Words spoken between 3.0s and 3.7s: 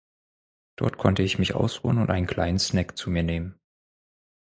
mir nehmen.